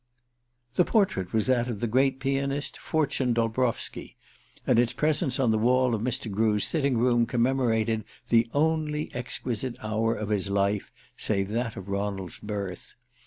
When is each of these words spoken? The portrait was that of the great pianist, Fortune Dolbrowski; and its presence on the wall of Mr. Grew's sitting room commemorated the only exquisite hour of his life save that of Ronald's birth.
The 0.77 0.83
portrait 0.83 1.31
was 1.31 1.45
that 1.45 1.67
of 1.67 1.79
the 1.79 1.85
great 1.85 2.19
pianist, 2.19 2.75
Fortune 2.79 3.35
Dolbrowski; 3.35 4.15
and 4.65 4.79
its 4.79 4.93
presence 4.93 5.39
on 5.39 5.51
the 5.51 5.59
wall 5.59 5.93
of 5.93 6.01
Mr. 6.01 6.27
Grew's 6.31 6.65
sitting 6.65 6.97
room 6.97 7.27
commemorated 7.27 8.05
the 8.29 8.47
only 8.51 9.11
exquisite 9.13 9.75
hour 9.79 10.15
of 10.15 10.29
his 10.29 10.49
life 10.49 10.89
save 11.17 11.49
that 11.49 11.75
of 11.75 11.87
Ronald's 11.87 12.39
birth. 12.39 12.95